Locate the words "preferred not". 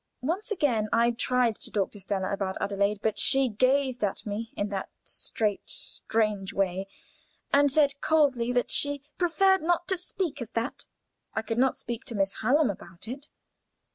9.19-9.87